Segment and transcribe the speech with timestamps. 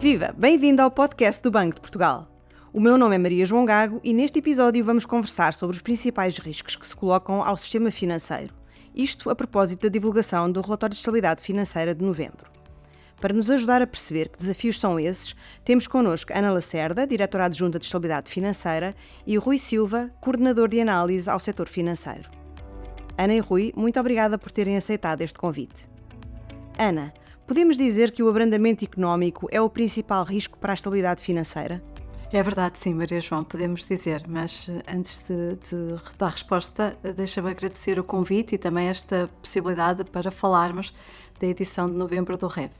[0.00, 0.34] Viva!
[0.34, 2.26] Bem-vindo ao podcast do Banco de Portugal.
[2.72, 6.38] O meu nome é Maria João Gago e neste episódio vamos conversar sobre os principais
[6.38, 8.54] riscos que se colocam ao sistema financeiro.
[8.94, 12.50] Isto a propósito da divulgação do Relatório de Estabilidade Financeira de novembro.
[13.20, 15.36] Para nos ajudar a perceber que desafios são esses,
[15.66, 21.28] temos connosco Ana Lacerda, diretora adjunta de Estabilidade Financeira, e Rui Silva, coordenador de análise
[21.28, 22.30] ao setor financeiro.
[23.18, 25.90] Ana e Rui, muito obrigada por terem aceitado este convite.
[26.78, 27.12] Ana,
[27.50, 31.82] podemos dizer que o abrandamento económico é o principal risco para a estabilidade financeira?
[32.30, 37.12] É verdade, sim, Maria João, podemos dizer, mas eh, antes de, de dar resposta, eh,
[37.12, 40.94] deixa-me agradecer o convite e também esta possibilidade para falarmos
[41.40, 42.70] da edição de novembro do REV.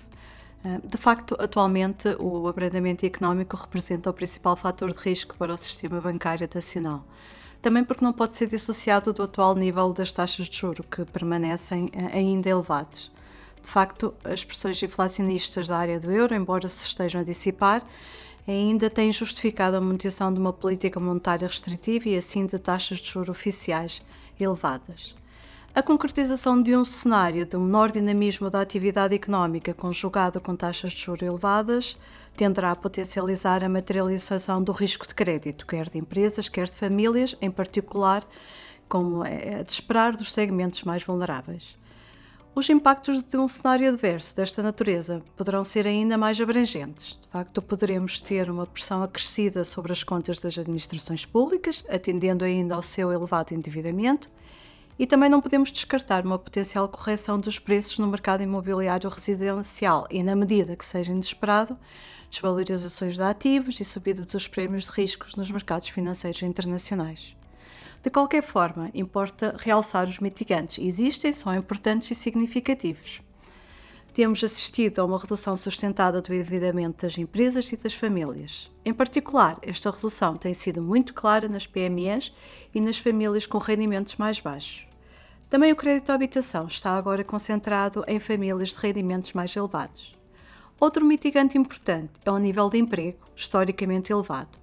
[0.65, 5.57] Eh, de facto, atualmente, o abrandamento económico representa o principal fator de risco para o
[5.57, 7.05] sistema bancário nacional.
[7.61, 11.91] Também porque não pode ser dissociado do atual nível das taxas de juro, que permanecem
[12.15, 13.11] ainda elevados.
[13.63, 17.85] De facto, as pressões inflacionistas da área do euro, embora se estejam a dissipar,
[18.47, 23.09] ainda têm justificado a manutenção de uma política monetária restritiva e assim de taxas de
[23.09, 24.03] juros oficiais
[24.39, 25.15] elevadas.
[25.73, 30.99] A concretização de um cenário de menor dinamismo da atividade económica conjugado com taxas de
[30.99, 31.97] juros elevadas
[32.37, 37.37] tenderá a potencializar a materialização do risco de crédito, quer de empresas, quer de famílias,
[37.41, 38.27] em particular,
[38.89, 41.79] como é de esperar, dos segmentos mais vulneráveis.
[42.53, 47.17] Os impactos de um cenário adverso desta natureza poderão ser ainda mais abrangentes.
[47.17, 52.75] De facto, poderemos ter uma pressão acrescida sobre as contas das administrações públicas, atendendo ainda
[52.75, 54.29] ao seu elevado endividamento,
[54.99, 60.21] e também não podemos descartar uma potencial correção dos preços no mercado imobiliário residencial e,
[60.21, 61.79] na medida que seja inesperado,
[62.29, 67.40] desvalorizações de ativos e subida dos prémios de riscos nos mercados financeiros internacionais.
[68.03, 70.83] De qualquer forma, importa realçar os mitigantes.
[70.83, 73.21] Existem, são importantes e significativos.
[74.15, 78.71] Temos assistido a uma redução sustentada do endividamento das empresas e das famílias.
[78.85, 82.33] Em particular, esta redução tem sido muito clara nas PMEs
[82.75, 84.87] e nas famílias com rendimentos mais baixos.
[85.49, 90.17] Também o crédito à habitação está agora concentrado em famílias de rendimentos mais elevados.
[90.79, 94.60] Outro mitigante importante é o nível de emprego, historicamente elevado.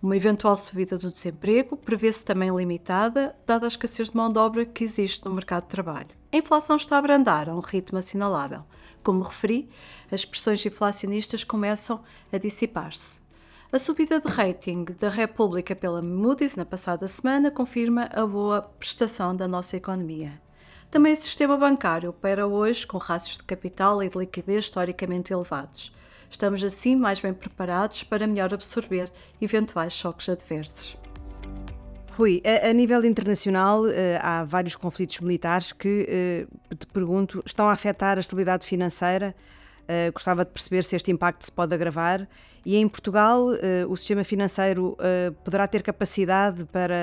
[0.00, 4.64] Uma eventual subida do desemprego prevê-se também limitada, dada a escassez de mão de obra
[4.64, 6.10] que existe no mercado de trabalho.
[6.32, 8.62] A inflação está a abrandar a um ritmo assinalável.
[9.02, 9.68] Como referi,
[10.12, 12.00] as pressões inflacionistas começam
[12.32, 13.20] a dissipar-se.
[13.72, 19.34] A subida de rating da República pela Moody's na passada semana confirma a boa prestação
[19.34, 20.40] da nossa economia.
[20.92, 25.92] Também o sistema bancário opera hoje com rácios de capital e de liquidez historicamente elevados.
[26.30, 30.96] Estamos assim mais bem preparados para melhor absorver eventuais choques adversos.
[32.18, 33.90] Rui, a, a nível internacional uh,
[34.20, 39.34] há vários conflitos militares que, uh, te pergunto, estão a afetar a estabilidade financeira?
[39.84, 42.28] Uh, gostava de perceber se este impacto se pode agravar.
[42.66, 43.46] E em Portugal,
[43.88, 44.94] o sistema financeiro
[45.42, 46.94] poderá ter capacidade para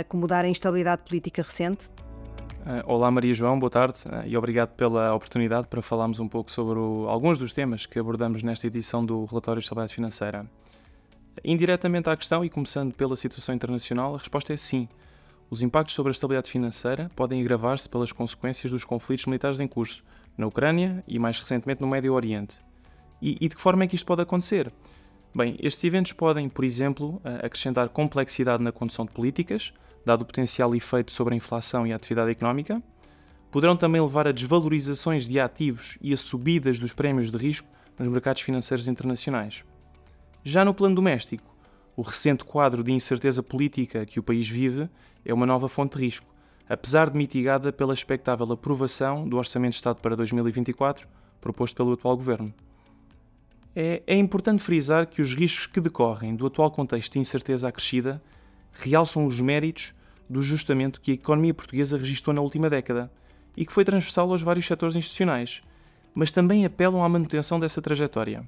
[0.00, 1.88] acomodar a instabilidade política recente?
[2.64, 6.50] Uh, olá Maria João, boa tarde uh, e obrigado pela oportunidade para falarmos um pouco
[6.50, 10.50] sobre o, alguns dos temas que abordamos nesta edição do Relatório de Estabilidade Financeira.
[11.44, 14.88] Indiretamente à questão e começando pela situação internacional, a resposta é sim.
[15.50, 20.02] Os impactos sobre a estabilidade financeira podem agravar-se pelas consequências dos conflitos militares em curso,
[20.34, 22.62] na Ucrânia e mais recentemente no Médio Oriente.
[23.20, 24.72] E, e de que forma é que isto pode acontecer?
[25.34, 29.74] Bem, estes eventos podem, por exemplo, uh, acrescentar complexidade na condução de políticas,
[30.04, 32.82] dado o potencial efeito sobre a inflação e a atividade económica.
[33.50, 38.08] Poderão também levar a desvalorizações de ativos e a subidas dos prémios de risco nos
[38.08, 39.64] mercados financeiros internacionais.
[40.42, 41.54] Já no plano doméstico,
[41.96, 44.88] o recente quadro de incerteza política que o país vive
[45.24, 46.26] é uma nova fonte de risco,
[46.68, 51.06] apesar de mitigada pela expectável aprovação do Orçamento de Estado para 2024
[51.44, 52.54] proposto pelo atual governo.
[53.76, 58.22] É, é importante frisar que os riscos que decorrem do atual contexto de incerteza acrescida
[58.74, 59.94] realçam os méritos
[60.28, 63.10] do ajustamento que a economia portuguesa registrou na última década
[63.56, 65.62] e que foi transversal aos vários setores institucionais,
[66.14, 68.46] mas também apelam à manutenção dessa trajetória.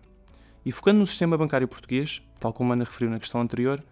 [0.65, 3.83] E focando no sistema bancário português, tal como Ana referiu na questão anterior,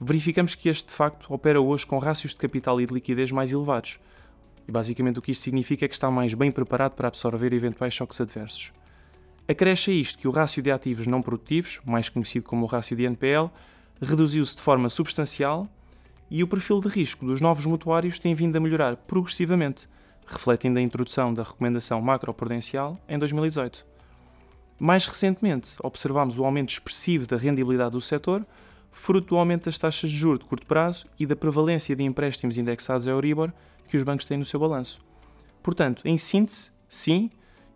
[0.00, 3.52] verificamos que este de facto opera hoje com rácios de capital e de liquidez mais
[3.52, 3.98] elevados.
[4.68, 7.94] E basicamente o que isto significa é que está mais bem preparado para absorver eventuais
[7.94, 8.72] choques adversos.
[9.48, 12.96] Acresce a isto que o rácio de ativos não produtivos, mais conhecido como o rácio
[12.96, 13.50] de NPL,
[14.04, 15.68] reduziu-se de forma substancial
[16.30, 19.88] e o perfil de risco dos novos mutuários tem vindo a melhorar progressivamente,
[20.26, 23.86] refletindo a introdução da recomendação macroprudencial em 2018.
[24.78, 28.46] Mais recentemente, observamos o aumento expressivo da rendibilidade do setor,
[28.90, 32.56] fruto do aumento das taxas de juros de curto prazo e da prevalência de empréstimos
[32.56, 33.52] indexados a Euribor
[33.88, 35.00] que os bancos têm no seu balanço.
[35.62, 37.30] Portanto, em síntese, sim,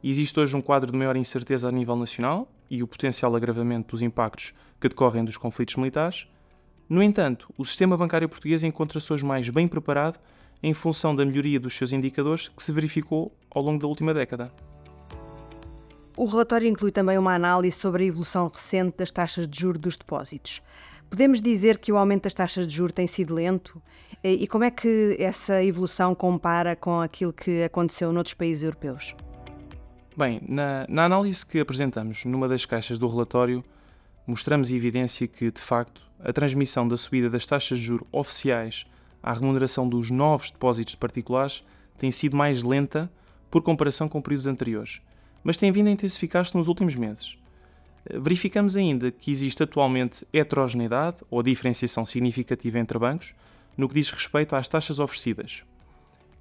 [0.07, 4.03] Existe hoje um quadro de maior incerteza a nível nacional e o potencial agravamento dos
[4.03, 6.27] impactos que decorrem dos conflitos militares.
[6.89, 10.19] No entanto, o sistema bancário português encontra-se hoje mais bem preparado
[10.63, 14.53] em função da melhoria dos seus indicadores que se verificou ao longo da última década.
[16.17, 19.97] O relatório inclui também uma análise sobre a evolução recente das taxas de juros dos
[19.97, 20.63] depósitos.
[21.11, 23.83] Podemos dizer que o aumento das taxas de juros tem sido lento?
[24.23, 29.15] E como é que essa evolução compara com aquilo que aconteceu noutros países europeus?
[30.17, 33.65] Bem, na, na, análise que apresentamos numa das caixas do relatório,
[34.25, 38.87] mostramos evidência que, de facto, a transmissão da subida das taxas de juros oficiais
[39.21, 41.65] à remuneração dos novos depósitos particulares
[41.99, 43.11] tem sido mais lenta
[43.51, 45.01] por comparação com períodos anteriores,
[45.43, 47.37] mas tem vindo a intensificar-se nos últimos meses.
[48.09, 53.35] Verificamos ainda que existe atualmente heterogeneidade ou diferenciação significativa entre bancos
[53.77, 55.65] no que diz respeito às taxas oferecidas.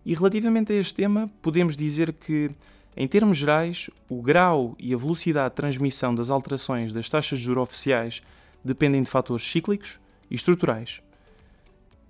[0.06, 2.52] E relativamente a este tema, podemos dizer que
[2.96, 7.46] em termos gerais, o grau e a velocidade de transmissão das alterações das taxas de
[7.46, 8.22] juros oficiais
[8.64, 10.00] dependem de fatores cíclicos
[10.30, 11.02] e estruturais.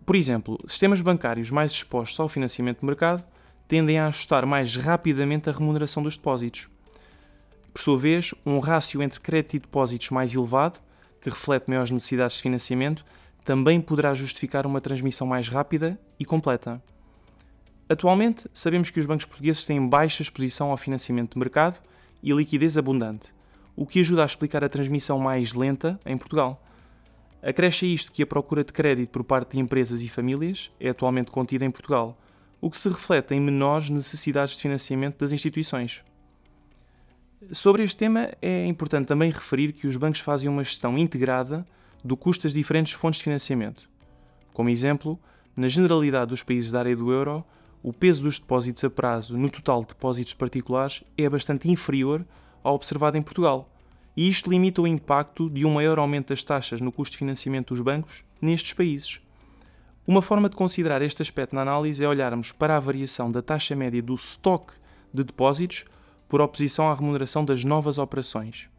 [0.05, 3.23] Por exemplo, sistemas bancários mais expostos ao financiamento de mercado
[3.67, 6.67] tendem a ajustar mais rapidamente a remuneração dos depósitos.
[7.73, 10.79] Por sua vez, um rácio entre crédito e depósitos mais elevado,
[11.21, 13.05] que reflete maiores necessidades de financiamento,
[13.45, 16.81] também poderá justificar uma transmissão mais rápida e completa.
[17.93, 21.77] Atualmente, sabemos que os bancos portugueses têm baixa exposição ao financiamento de mercado
[22.23, 23.31] e liquidez abundante,
[23.75, 26.59] o que ajuda a explicar a transmissão mais lenta em Portugal.
[27.43, 30.89] Acresce a isto que a procura de crédito por parte de empresas e famílias é
[30.89, 32.19] atualmente contida em Portugal,
[32.59, 36.03] o que se reflete em menores necessidades de financiamento das instituições.
[37.51, 41.63] Sobre este tema, é importante também referir que os bancos fazem uma gestão integrada
[42.03, 43.87] do custo das diferentes fontes de financiamento.
[44.51, 45.19] Como exemplo,
[45.55, 47.45] na generalidade dos países da área do euro,
[47.83, 52.25] o peso dos depósitos a prazo no total de depósitos particulares é bastante inferior
[52.63, 53.69] ao observado em Portugal,
[54.15, 57.73] e isto limita o impacto de um maior aumento das taxas no custo de financiamento
[57.73, 59.19] dos bancos nestes países.
[60.07, 63.75] Uma forma de considerar este aspecto na análise é olharmos para a variação da taxa
[63.75, 64.73] média do estoque
[65.13, 65.83] de depósitos
[66.29, 68.69] por oposição à remuneração das novas operações.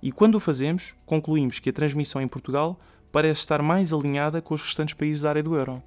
[0.00, 2.78] E quando o fazemos, concluímos que a transmissão em Portugal
[3.10, 5.82] parece estar mais alinhada com os restantes países da área do euro.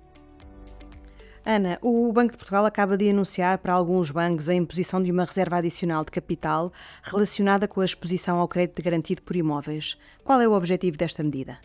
[1.46, 5.26] Ana, o Banco de Portugal acaba de anunciar para alguns bancos a imposição de uma
[5.26, 6.72] reserva adicional de capital
[7.02, 9.98] relacionada com a exposição ao crédito garantido por imóveis.
[10.24, 11.58] Qual é o objetivo desta medida?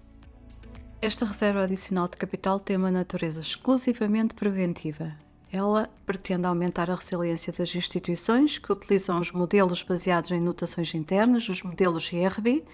[1.02, 5.12] Esta reserva adicional de capital tem uma natureza exclusivamente preventiva.
[5.52, 11.48] Ela pretende aumentar a resiliência das instituições que utilizam os modelos baseados em notações internas,
[11.48, 12.64] os modelos IRB,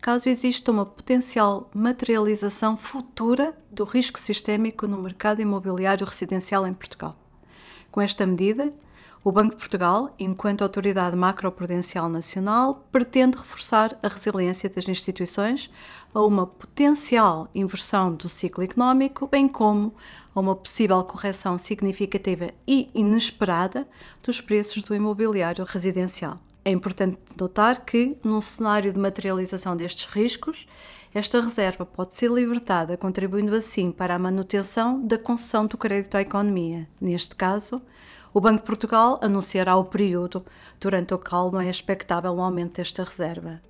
[0.00, 7.16] caso exista uma potencial materialização futura do risco sistémico no mercado imobiliário residencial em Portugal.
[7.90, 8.72] Com esta medida,
[9.22, 15.70] o Banco de Portugal, enquanto autoridade macroprudencial nacional, pretende reforçar a resiliência das instituições
[16.14, 19.94] a uma potencial inversão do ciclo económico, bem como
[20.34, 23.86] a uma possível correção significativa e inesperada
[24.22, 26.40] dos preços do imobiliário residencial.
[26.70, 30.68] É importante notar que, num cenário de materialização destes riscos,
[31.12, 36.20] esta reserva pode ser libertada, contribuindo assim para a manutenção da concessão do crédito à
[36.20, 36.88] economia.
[37.00, 37.82] Neste caso,
[38.32, 40.46] o Banco de Portugal anunciará o período
[40.78, 43.60] durante o qual não é expectável um aumento desta reserva.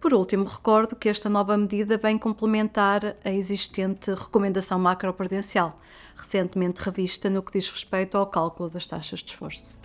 [0.00, 5.80] Por último, recordo que esta nova medida vem complementar a existente recomendação macroprudencial,
[6.14, 9.76] recentemente revista no que diz respeito ao cálculo das taxas de esforço.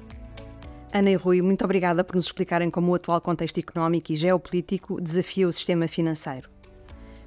[0.94, 5.00] Ana e Rui, muito obrigada por nos explicarem como o atual contexto económico e geopolítico
[5.00, 6.50] desafia o sistema financeiro.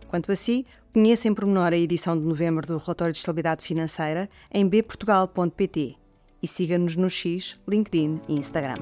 [0.07, 4.29] Quanto a si, conheça em pormenor a edição de novembro do Relatório de Estabilidade Financeira
[4.53, 5.97] em bportugal.pt
[6.43, 8.77] e siga-nos no X, LinkedIn e Instagram.